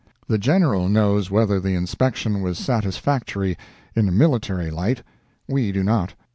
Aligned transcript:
The 0.27 0.39
General 0.39 0.89
knows 0.89 1.29
whether 1.29 1.59
the 1.59 1.75
inspection 1.75 2.41
was 2.41 2.57
satisfactory 2.57 3.55
in 3.95 4.09
a 4.09 4.11
military 4.11 4.71
light. 4.71 5.03
We 5.47 5.71
do 5.71 5.83
not. 5.83 6.15